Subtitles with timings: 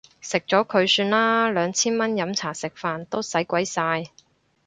[0.19, 4.05] 食咗佢算啦，兩千蚊飲茶食飯都使鬼晒